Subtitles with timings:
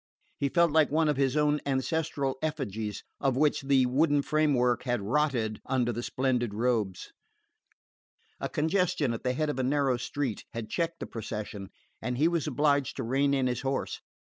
[0.39, 5.03] He felt like one of his own ancestral effigies, of which the wooden framework had
[5.03, 7.13] rotted under the splendid robes.
[8.39, 11.69] A congestion at the head of a narrow street had checked the procession,
[12.01, 14.01] and he was obliged to rein in his horse.